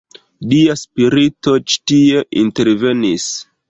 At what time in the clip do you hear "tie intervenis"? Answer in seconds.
1.95-3.33